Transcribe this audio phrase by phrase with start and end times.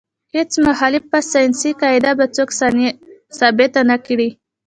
[0.35, 2.49] هیڅ مخالفه ساینسي قاعده به څوک
[3.37, 4.29] ثابته نه کړي.